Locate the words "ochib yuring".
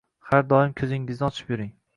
1.31-1.75